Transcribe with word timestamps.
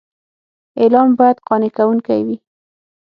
اعلان 0.81 1.09
باید 1.19 1.37
قانع 1.47 1.69
کوونکی 1.77 2.21
وي. 2.25 2.37